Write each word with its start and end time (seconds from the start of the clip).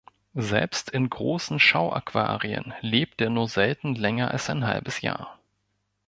Selbst 0.33 0.89
in 0.89 1.11
großen 1.11 1.59
Schauaquarien 1.59 2.73
lebt 2.81 3.21
er 3.21 3.29
nur 3.29 3.47
selten 3.47 3.93
länger 3.93 4.31
als 4.31 4.49
ein 4.49 4.65
halbes 4.65 5.01
Jahr. 5.01 5.37